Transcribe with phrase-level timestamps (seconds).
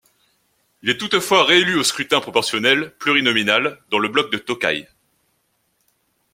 [0.81, 4.87] Il est toutefois réélu au scrutin proportionnel plurinominal dans le bloc de Tōkai.